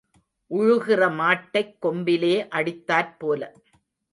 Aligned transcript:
உழுகிற 0.51 1.01
மாட்டைக் 1.15 1.75
கொம்பிலே 1.81 2.33
அடித்தாற் 2.51 3.13
போல. 3.17 3.41